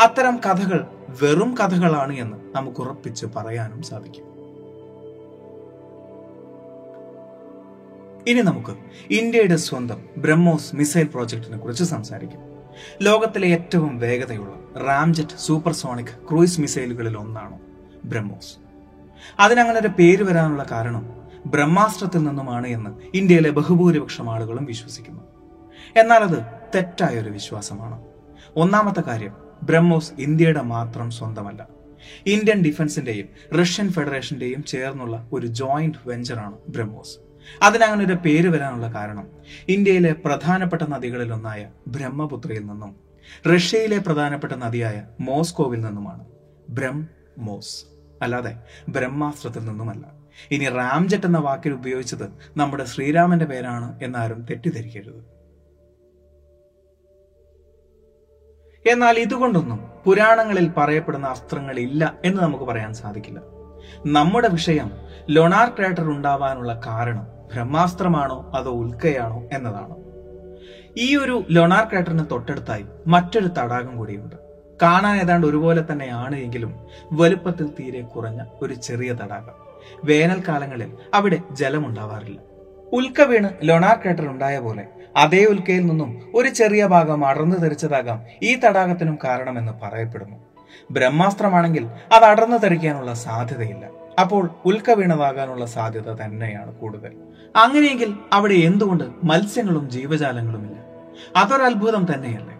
അത്തരം 0.00 0.36
കഥകൾ 0.36 0.86
വെറും 1.22 1.54
കഥകളാണ് 1.58 2.12
എന്ന് 2.12 2.36
നമുക്ക് 2.56 2.80
ഉറപ്പിച്ച് 2.80 3.26
പറയാനും 3.36 3.82
സാധിക്കും. 3.82 4.36
ഇനി 8.28 8.40
നമുക്ക് 8.40 8.76
ഇന്ത്യയുടെ 9.10 9.56
സ്വന്തം 9.56 10.04
ബ്രഹ്മോസ് 10.16 10.76
മിസൈൽ 10.76 11.06
പ്രോജക്റ്റിനെ 11.06 11.58
കുറിച്ച് 11.58 11.84
സംസാരിക്കാം. 11.84 12.42
ലോകത്തിലെ 13.02 13.48
ഏറ്റവും 13.48 13.98
വേഗതയുള്ള 13.98 14.82
റാംജെറ്റ് 14.86 15.38
സൂപ്പർസോണിക് 15.38 16.28
ക്രൂയിസ് 16.30 16.60
മിസൈലുകളിൽ 16.60 17.18
ഒന്നാണ് 17.18 17.58
ബ്രഹ്മോസ്. 18.04 18.56
അതിനങ്ങനെ 19.40 19.80
ഒരു 19.80 19.88
പേര് 19.88 20.22
വരാനുള്ള 20.22 20.66
കാരണം 20.70 21.16
ബ്രഹ്മാസ്ത്രത്തിൽ 21.46 22.18
നിന്നുമാണ് 22.18 22.66
എന്ന് 22.66 22.90
ഇന്ത്യയിലെ 23.14 23.50
ബഹുഭൂരിപക്ഷം 23.50 24.30
ആളുകളും 24.30 24.64
വിശ്വസിക്കുന്നു. 24.64 25.35
എന്നാൽ 25.96 26.18
അത് 26.18 26.44
തെറ്റായ 26.74 27.20
ഒരു 27.20 27.30
വിശ്വാസമാണ്. 27.30 28.02
ഒന്നാമത്തെ 28.56 29.00
കാര്യം 29.00 29.36
ബ്രഹ്മോസ് 29.62 30.12
ഇന്ത്യയുടെ 30.18 30.62
മാത്രം 30.62 31.10
സ്വന്തമല്ല. 31.10 31.68
ഇന്ത്യൻ 32.26 32.62
ഡിഫൻസിന്റെയും 32.62 33.28
റഷ്യൻ 33.60 33.92
ഫെഡറേഷന്റെയും 33.92 34.64
ചേർന്നുള്ള 34.64 35.28
ഒരു 35.32 35.46
ജോയിന്റ് 35.46 35.98
വെഞ്ചറാണ് 36.06 36.58
ബ്രഹ്മോസ്. 36.68 37.18
അതിനങ്ങനെ 37.62 38.04
ഒരു 38.04 38.12
പേര് 38.12 38.48
വരാനുള്ള 38.48 38.94
കാരണം 38.94 39.26
ഇന്ത്യയിലെ 39.68 40.12
പ്രധാനപ്പെട്ട 40.12 40.82
നദികളിലൊന്നായ 40.82 41.70
ബ്രഹ്മപുത്രയിൽ 41.88 42.66
നിന്നും 42.66 42.96
റഷ്യയിലെ 43.48 43.98
പ്രധാനപ്പെട്ട 43.98 44.52
നദിയായ 44.52 45.06
മോസ്കോവിൽ 45.20 45.80
നിന്നുമാണ് 45.80 46.24
ബ്രഹ്മ 46.68 47.06
മോസ് 47.38 47.84
അല്ലാതെ 48.22 48.58
ബ്രഹ്മാസ്ത്രത്തിൽ 48.88 49.64
നിന്നുമല്ല. 49.64 50.06
ഇനി 50.50 50.68
റാംജെറ്റ് 50.68 51.26
എന്ന 51.26 51.38
വാക്കിൽ 51.38 51.72
ഉപയോഗിച്ചത് 51.72 52.30
നമ്മുടെ 52.56 52.84
ശ്രീരാമന്റെ 52.84 53.44
പേരാണ് 53.44 54.00
എന്നാരും 54.02 54.46
തെറ്റിദ്ധരിക്കരുത്. 54.50 55.35
എന്നാൽ 58.86 59.18
ഇതുകൊണ്ടൊന്നും 59.18 59.90
പുരാണങ്ങളിൽ 60.06 60.72
പറയപ്പെടുന്ന 60.76 61.26
അസ്ത്രങ്ങൾ 61.26 61.78
ഇല്ല 61.78 62.14
എന്ന് 62.24 62.42
നമുക്ക് 62.42 62.64
പറയാൻ 62.64 62.94
സാധിക്കില്ല. 62.94 63.40
നമ്മുടെ 64.06 64.48
വിഷയം 64.48 64.90
ലൊണാർ 65.30 65.68
ക്രാറ്റർ 65.68 66.04
ഉണ്ടാവാനുള്ള 66.04 66.80
കാരണം 66.86 67.26
ബ്രഹ്മാസ്ത്രമാണോ 67.54 68.52
അതോ 68.54 68.70
ഉൽക്കയാണോ 68.70 69.48
എന്നതാണ്. 69.52 69.94
ഈ 70.96 71.16
ഒരു 71.16 71.44
ലൊണാർ 71.50 71.84
ക്രാറ്ററിന് 71.84 72.24
തൊട്ടടുത്തായി 72.30 72.84
മറ്റൊരു 73.06 73.46
തടാകം 73.46 73.96
കൂടിയുണ്ട്. 73.96 74.36
കാണാൻ 74.82 75.20
ഏതാണ്ട് 75.20 75.46
ഒരുപോലെ 75.46 75.84
തന്നെയാണ് 75.92 76.36
എങ്കിലും 76.36 76.74
വലുപ്പത്തിൽ 77.12 77.66
തീരെ 77.80 78.00
കുറഞ്ഞ 78.00 78.44
ഒരു 78.62 78.74
ചെറിയ 78.74 79.12
തടാകം. 79.12 79.54
വേനൽക്കാലങ്ങളിൽ 80.04 80.92
അവിടെ 81.14 81.38
ജലമുണ്ടാവാറില്ല. 81.52 82.55
ഉൽക്ക 82.92 83.20
വീണ് 83.22 83.48
ലൊണാർ 83.62 83.96
ക്രാറ്റർ 83.96 84.26
ഉണ്ടായ 84.28 84.58
പോലെ 84.58 84.84
അതേ 85.16 85.44
ഉൽക്കയിൽ 85.44 85.86
നിന്നും 85.86 86.22
ഒരു 86.34 86.48
ചെറിയ 86.48 86.86
ഭാഗം 86.86 87.26
അടർന്നു 87.26 87.56
തെറിച്ചതാകാം 87.56 88.24
ഈ 88.42 88.56
തടാകത്തിനും 88.56 89.18
കാരണമെന്ന് 89.24 89.72
പറയപ്പെടുന്നു. 89.82 90.36
ബ്രഹ്മാസ്ത്രമാണെങ്കിൽ 90.90 91.88
അത് 92.12 92.24
അടർന്നു 92.24 92.56
തെറിക്കാനുള്ള 92.56 93.14
സാധ്യതയില്ല. 93.14 93.88
അപ്പോൾ 94.20 94.50
ഉൽക്ക 94.64 94.90
വീണതാകാനുള്ള 94.90 95.66
സാധ്യത 95.66 96.12
തന്നെയാണ് 96.12 96.74
കൂടുതൽ. 96.74 97.12
അങ്ങനെയെങ്കിൽ 97.56 98.14
അവിടെ 98.32 98.54
എന്തുകൊണ്ട് 98.54 99.04
മത്സ്യങ്ങളും 99.24 99.90
ജീവജാലങ്ങളുമില്ല? 99.90 100.78
അതൊരു 101.36 101.62
അത്ഭുതം 101.62 102.14
തന്നെയല്ലേ? 102.14 102.56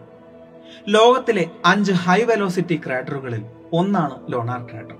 ലോകത്തിലെ 0.88 1.46
അഞ്ച് 1.64 1.92
ഹൈ 1.92 2.22
വെലോസിറ്റി 2.22 2.80
ക്രാറ്ററുകളിൽ 2.86 3.44
ഒന്നാണ് 3.72 4.32
ലോണാർ 4.32 4.62
ക്രാറ്റർ 4.70 4.94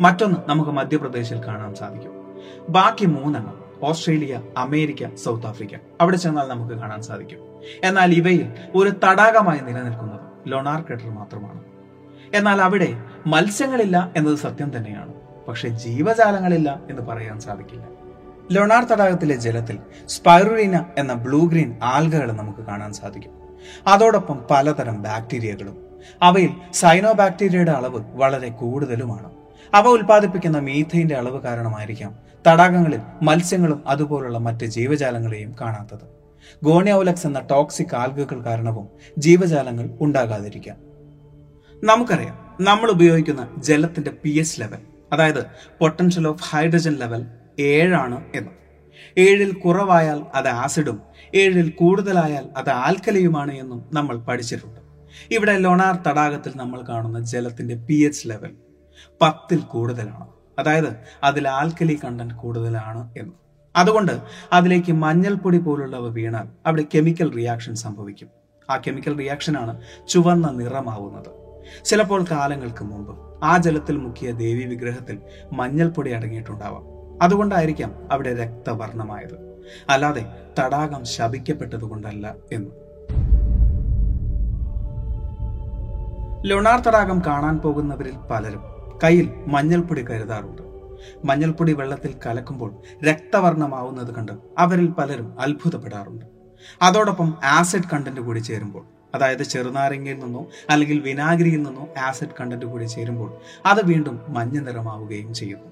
മറ്റൊന്ന് 0.00 0.36
നമുക്ക് 0.46 0.70
മധ്യപ്രദേശിൽ 0.70 1.40
കാണാൻ 1.46 1.74
സാധിക്കും. 1.74 2.14
ബാക്കി 2.68 3.06
മൂന്നെണ്ണം. 3.06 3.59
Australia 3.82 4.42
America 4.56 5.14
South 5.14 5.46
Africa. 5.46 5.70
അവിടെ 6.00 6.16
ചെന്നാൽ 6.16 6.46
നമുക്ക് 6.46 6.74
കാണാൻ 6.74 7.02
സാധിക്കും. 7.02 7.38
എന്നാൽ 7.84 8.12
ഇവയിൽ 8.12 8.52
ഒരു 8.74 8.88
തടാകമായി 8.88 9.60
നിലനിൽക്കുന്നത് 9.60 10.20
ലൊണാർ 10.48 10.82
കെട്ടർ 10.82 11.10
മാത്രമാണ്. 11.10 11.60
എന്നാൽ 12.34 12.60
അവിടെ 12.60 12.96
മത്സ്യങ്ങളില്ല 13.26 14.12
എന്നത് 14.16 14.36
സത്യം 14.36 14.76
തന്നെയാണ്. 14.76 15.14
പക്ഷെ 15.48 15.68
ജീവജാലങ്ങളില്ല 15.68 16.82
എന്ന് 16.90 17.02
പറയാൻ 17.02 17.40
സാധിക്കില്ല. 17.40 17.86
ലൊണാർ 18.52 18.84
തടാകത്തിലെ 18.84 19.36
ജലത്തിൽ 19.36 19.78
സ്പൈറുലീന 20.08 20.84
എന്ന 20.98 21.12
ബ്ലൂ 21.12 21.48
ഗ്രീൻ 21.48 21.78
ആൽഗകൾ 21.82 22.32
നമുക്ക് 22.32 22.58
കാണാൻ 22.58 22.92
സാധിക്കും. 22.92 23.32
അതോടൊപ്പം 23.86 24.44
പലതരം 24.50 25.02
ബാക്ടീരിയകളും. 25.02 25.78
അവയിൽ 26.22 26.50
സൈനോ 26.72 27.12
ബാക്ടീരിയയുടെ 27.12 27.70
അളവ് 27.70 28.00
വളരെ 28.14 28.48
കൂടുതലുമാണ്. 28.48 29.39
അവ 29.74 29.88
ഉൽപ്പാദിപ്പിക്കുന്ന 29.88 30.58
മീഥൈന്റെ 30.58 31.14
അളവ് 31.14 31.40
കാരണമായിരിക്കാം. 31.40 32.18
തടാകങ്ങളിൽ 32.46 33.00
മത്സ്യങ്ങളും 33.22 33.88
അതുപോലുള്ള 33.88 34.38
മറ്റ് 34.38 34.66
ജീവജാലങ്ങളെയും 34.66 35.56
കാണാത്തത്. 35.60 36.20
ഗോണിയോലക്സ് 36.64 37.26
എന്ന 37.26 37.40
ടോക്സിക് 37.40 37.96
ആൽഗകൾ 37.96 38.44
കാരണവും 38.44 38.88
ജീവജാലങ്ങൾ 39.18 39.90
ഉണ്ടാകാതിരിക്കാം. 40.00 40.76
നമുക്കറിയാം 41.84 42.56
നമ്മൾ 42.60 42.90
ഉപയോഗിക്കുന്ന 42.90 43.50
ജലത്തിന്റെ 43.58 44.10
പി 44.10 44.30
എച്ച് 44.30 44.60
ലെവൽ 44.60 44.78
അതായത് 45.12 45.46
പൊട്ടൻഷ്യൽ 45.78 46.28
ഓഫ് 46.28 46.44
ഹൈഡ്രജൻ 46.50 46.94
ലെവൽ 46.94 47.26
ഏഴാണ് 47.58 48.24
എന്ന്. 48.34 48.50
ഏഴിൽ 49.18 49.52
കുറവായാൽ 49.52 50.22
അത് 50.34 50.48
ആസിഡും 50.48 51.00
ഏഴിൽ 51.34 51.70
കൂടുതലായാൽ 51.70 52.48
അത് 52.56 52.70
ആൽക്കലിയുമാണ് 52.70 53.52
എന്നും 53.52 53.84
നമ്മൾ 53.92 54.16
പഠിച്ചിട്ടുണ്ട്. 54.16 54.80
ഇവിടെ 55.34 55.58
ലൊണാർ 55.58 55.98
തടാകത്തിൽ 56.08 56.52
നമ്മൾ 56.56 56.82
കാണുന്ന 56.88 57.24
ജലത്തിന്റെ 57.24 57.74
പി 57.74 58.10
ലെവൽ. 58.26 58.50
പത്തിൽ 59.22 59.58
കൂടുതലാണ്. 59.58 60.26
അതായത് 60.58 60.96
അതിൽ 61.24 61.48
ആൽക്കലി 61.48 62.00
കണ്ടന്റ് 62.04 62.34
കൂടുതലാണ് 62.34 63.10
എന്ന്. 63.18 63.32
അതുകൊണ്ട് 63.76 64.20
അതിലേക്ക് 64.52 64.92
മഞ്ഞൾപ്പൊടി 64.92 65.58
പോലുള്ളവ 65.58 66.08
വീണാൽ 66.08 66.48
അവിടെ 66.66 66.84
കെമിക്കൽ 66.94 67.34
റിയാക്ഷൻ 67.34 67.74
സംഭവിക്കും. 67.74 68.28
ആ 68.70 68.76
കെമിക്കൽ 68.76 69.18
റിയാക്ഷനാണ് 69.18 69.80
ചുവന്ന 70.08 70.50
നിറമാവുന്നത്. 70.50 71.40
ചിലപ്പോൾ 71.84 72.24
കാലങ്ങൾക്ക് 72.30 72.84
മുമ്പ് 72.84 73.44
ആ 73.44 73.56
ജലത്തിൽ 73.56 73.96
മുക്കിയ 73.96 74.30
ദേവി 74.30 74.64
വിഗ്രഹത്തിൽ 74.64 75.18
മഞ്ഞൾപ്പൊടി 75.52 76.10
അടങ്ങിയിട്ടുണ്ടാവാം. 76.10 76.82
അതുകൊണ്ടായിരിക്കാം 77.22 78.12
അവിടെ 78.12 78.34
രക്തവർണമായത് 78.34 79.58
അല്ലാതെ 79.88 80.26
തടാകം 80.58 81.04
ശപിക്കപ്പെട്ടതുകൊണ്ടല്ല 81.04 82.34
എന്ന്. 82.52 82.70
ലൊണാർ 86.50 86.80
തടാകം 86.80 87.22
കാണാൻ 87.26 87.58
പോകുന്നവരിൽ 87.58 88.14
പലരും 88.30 88.69
കയ്യിൽ 89.04 89.30
മഞ്ഞൾപ്പൊടി 89.46 90.02
കരുതാറുണ്ട്. 90.02 90.62
മഞ്ഞൾപ്പൊടി 91.24 91.72
വെള്ളത്തിൽ 91.72 92.14
കലക്കുമ്പോൾ 92.26 92.74
രക്തവർണമാവുന്നത് 93.04 94.14
കണ്ട് 94.14 94.32
അവരിൽ 94.58 94.90
പലരും 94.90 95.40
അത്ഭുതപ്പെടാറുണ്ട്. 95.40 96.24
അതോടൊപ്പം 96.82 97.34
ആസിഡ് 97.44 97.90
കണ്ടന്റ് 97.92 98.20
കൂടി 98.20 98.38
ചേരുമ്പോൾ 98.38 98.84
അതായത് 99.14 99.42
ചെറുനാരങ്ങയിൽ 99.42 100.18
നിന്നോ 100.18 100.46
അല്ലെങ്കിൽ 100.70 101.00
വിനാഗിരിയിൽ 101.00 101.62
നിന്നോ 101.62 101.88
ആസിഡ് 101.98 102.36
കണ്ടന്റ് 102.40 102.66
കൂടി 102.66 102.84
ചേരുമ്പോൾ 102.84 103.30
അത് 103.66 103.84
വീണ്ടും 103.84 104.24
മഞ്ഞ 104.28 104.58
നിറമാവുകയും 104.58 105.34
ചെയ്യുന്നു 105.34 105.70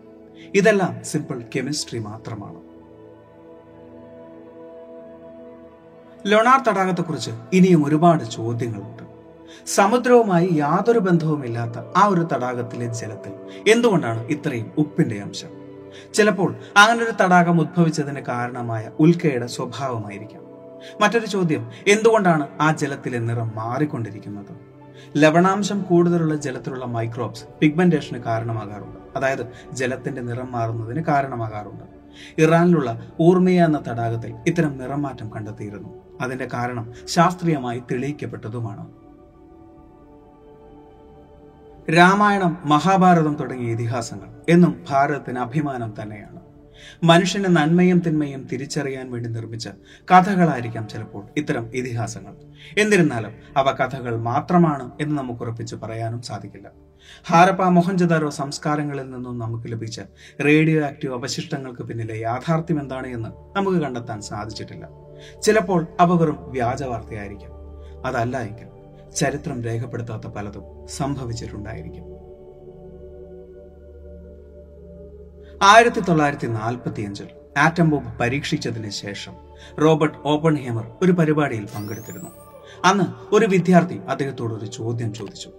ഇതെല്ലാം 0.54 1.04
സിമ്പിൾ 1.04 1.42
കെമിസ്ട്രി 1.56 1.98
മാത്രമാണ്. 1.98 2.60
ലൊണാർ 6.26 6.60
തടാകത്തെക്കുറിച്ച് 6.68 7.30
ഇനിയും 7.52 7.84
ഒരുപാട് 7.84 8.24
ചോദ്യങ്ങളുണ്ട്. 8.24 9.07
സമുദ്രവുമായി 9.66 10.48
യാതൊരു 10.52 10.98
ബന്ധവുമില്ലാത്ത 10.98 11.78
ആ 11.96 12.06
ഒരു 12.06 12.28
തടാകത്തിലെ 12.32 12.86
ജലത്തിൽ. 12.86 13.32
എന്തുകൊണ്ടാണ് 13.72 14.26
ഇത്രയും 14.26 14.72
ഉപ്പിന്റെ 14.78 15.20
അംശം? 15.20 15.48
ചിലപ്പോൾ 16.14 16.54
അങ്ങനെ 16.76 17.04
ഒരു 17.04 17.24
തടാകം 17.24 17.60
ഉദ്ഭവിച്ചതിന് 17.60 18.20
കാരണമായ 18.20 18.90
ഉൽക്കയുടെ 19.00 19.46
സ്വഭാവമായിരിക്കാം. 19.46 20.42
മറ്റൊരു 21.00 21.26
ചോദ്യം 21.26 21.70
എന്തുകൊണ്ടാണ് 21.88 22.48
ആ 22.60 22.72
ജലത്തിലെ 22.72 23.18
നിറം 23.18 23.52
മാറിക്കൊണ്ടിരിക്കുന്നത്? 23.54 24.68
ലവണാംശം 25.16 25.82
കൂടുതലുള്ള 25.82 26.36
ജലത്തിലുള്ള 26.36 26.84
മൈക്രോബ്സ് 26.84 27.44
പിഗ്മെന്റേഷന് 27.60 28.18
കാരണമാകാറുണ്ട്. 28.18 29.18
അതായത് 29.18 29.48
ജലത്തിന്റെ 29.72 30.22
നിറം 30.22 30.52
മാറുന്നതിന് 30.52 31.04
കാരണമാകാറുണ്ട്. 31.04 31.84
ഇറാനിലുള്ള 32.38 33.12
ഊർമിയ 33.20 33.64
എന്ന 33.64 33.82
തടാകത്തിൽ 33.88 34.34
ഇത്തരം 34.46 34.78
നിറം 34.78 35.02
മാറ്റം 35.02 35.30
കണ്ടെത്തിയിരുന്നു. 35.36 35.88
അതിന്റെ 36.20 36.48
കാരണം 36.54 36.92
ശാസ്ത്രീയമായി 37.06 37.78
തെളിയിക്കപ്പെട്ടതുമാണ്. 37.78 38.86
രാമായണം 41.90 42.58
മഹാഭാരതം 42.64 43.36
തുടങ്ങിയ 43.40 43.72
ഇതിഹാസങ്ങൾ 43.72 44.28
എന്നും 44.48 44.84
ഭാരതത്തിന് 44.90 45.38
അഭിമാനം 45.38 45.94
തന്നെയാണ്. 46.02 46.40
മനുഷ്യന്റെ 47.02 47.50
നന്മയും 47.50 47.98
തിന്മയും 48.06 48.48
തിരിച്ചറിയാൻ 48.52 49.12
വേണ്ടി 49.12 49.30
നിർമ്മിച്ച 49.30 49.68
കഥകളായിരിക്കാം 50.10 50.88
ചിലപ്പോൾ 50.88 51.26
ഇത്തരം 51.36 51.70
ഇതിഹാസങ്ങൾ. 51.74 52.34
എന്നിരുന്നാലും 52.78 53.32
അവ 53.56 53.70
കഥകൾ 53.70 54.16
മാത്രമാണ് 54.16 54.90
എന്ന് 55.00 55.18
നമുക്ക് 55.18 55.42
ഉറപ്പിച്ച് 55.42 55.76
പറയാനും 55.76 56.22
സാധിക്കില്ല. 56.22 56.68
ഹാരപ്പ 57.26 57.62
മൊഹൻജദാരോ 57.62 58.30
സംസ്കാരങ്ങളിൽ 58.30 59.10
നിന്നും 59.10 59.38
നമുക്ക് 59.38 59.72
ലഭിച്ച 59.72 60.00
റേഡിയോ 60.44 60.84
ആക്റ്റീവ് 60.84 61.14
അവശിഷ്ടങ്ങൾക്ക് 61.14 61.82
പിന്നിലെ 61.82 62.18
യാഥാർത്ഥ്യം 62.18 62.80
എന്താണ് 62.80 63.06
എന്ന് 63.06 63.58
നമുക്ക് 63.58 63.78
കണ്ടെത്താൻ 63.78 64.20
സാധിച്ചിട്ടില്ല. 64.20 64.88
ചിലപ്പോൾ 65.42 65.86
അവ 66.00 66.14
വെറും 66.14 66.38
വ്യാജവാർത്തയായിരിക്കും. 66.46 67.50
അതല്ല 68.06 68.36
എങ്കിൽ 68.40 68.77
ചരിത്രം 69.16 69.62
രേഖപ്പെടുത്താത്ത 69.62 70.26
പലതും 70.26 70.88
സംഭവിച്ചിട്ടുണ്ടായിരിക്കും. 70.88 72.18
ആയിരത്തി 75.62 76.00
തൊള്ളായിരത്തി 76.00 76.46
നാൽപ്പത്തിയഞ്ചിൽ 76.46 77.26
ആറ്റം 77.58 77.90
ബോംബ് 77.90 78.18
പരീക്ഷിച്ചതിന് 78.18 78.90
ശേഷം 78.90 79.32
റോബർട്ട് 79.82 80.18
ഓപ്പൺ 80.24 80.56
ഹേമർ 80.56 80.92
ഒരു 81.02 81.12
പരിപാടിയിൽ 81.12 81.68
പങ്കെടുത്തിരുന്നു. 81.76 82.30
അന്ന് 82.84 83.34
ഒരു 83.34 83.46
വിദ്യാർത്ഥി 83.46 83.94
അദ്ദേഹത്തോട് 83.94 84.54
ഒരു 84.54 84.66
ചോദ്യം 84.66 85.14
ചോദിച്ചു. 85.14 85.52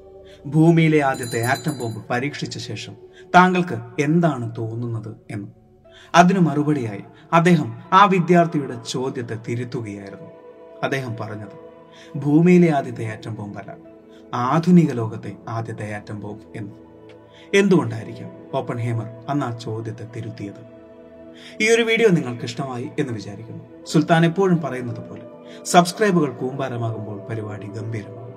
ഭൂമിയിലെ 0.46 1.00
ആദ്യത്തെ 1.00 1.44
ആറ്റം 1.44 1.80
ബോംബ് 1.80 2.04
പരീക്ഷിച്ച 2.10 2.58
ശേഷം 2.58 2.96
താങ്കൾക്ക് 3.36 4.02
എന്താണ് 4.02 4.56
തോന്നുന്നത് 4.58 5.16
എന്ന്. 5.32 5.48
അതിനു 6.16 6.40
മറുപടിയായി 6.40 7.04
അദ്ദേഹം 7.34 7.82
ആ 7.94 8.06
വിദ്യാർത്ഥിയുടെ 8.06 8.76
ചോദ്യത്തെ 8.90 9.40
തിരുത്തുകയായിരുന്നു. 9.48 10.30
അദ്ദേഹം 10.84 11.16
പറഞ്ഞത് 11.20 11.69
ഭൂമിയിലെ 12.16 12.70
ആദ്യത്തെ 12.70 13.06
ആറ്റം 13.06 13.36
ബോംബല്ല 13.36 13.78
ആധുനിക 14.34 14.92
ലോകത്തെ 14.92 15.32
ആദ്യത്തെ 15.48 15.94
ആറ്റം 15.96 16.20
ബോംബ് 16.20 16.58
എന്ന്. 16.58 16.72
എന്തുകൊണ്ടായിരിക്കാം 17.54 18.32
ഓപ്പൺ 18.54 18.78
ഹേമർ 18.78 19.08
അന്ന് 19.30 19.46
ആ 19.46 19.58
ചോദ്യത്തെ 19.58 20.08
തിരുത്തിയത്? 20.16 20.62
ഈ 21.62 21.70
ഒരു 21.70 21.82
വീഡിയോ 21.82 22.10
നിങ്ങൾക്ക് 22.10 22.44
ഇഷ്ടമായി 22.44 22.90
എന്ന് 23.00 23.14
വിചാരിക്കുന്നു. 23.14 23.64
സുൽത്താൻ 23.86 24.26
എപ്പോഴും 24.26 24.62
പറയുന്നത് 24.62 25.10
പോലെ 25.10 25.22
സബ്സ്ക്രൈബുകൾ 25.66 26.32
കൂമ്പാരമാകുമ്പോൾ 26.32 27.20
പരിപാടി 27.30 27.68
ഗംഭീരമാകും 27.68 28.30